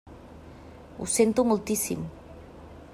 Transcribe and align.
Ho 0.97 1.05
sento 1.17 1.43
moltíssim. 1.45 2.01